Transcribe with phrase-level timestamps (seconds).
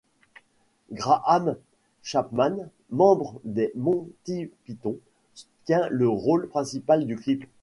[0.91, 1.57] Graham
[2.01, 2.55] Chapman,
[2.89, 4.95] membre des Monty Python,
[5.65, 7.45] tient le rôle principal du clip.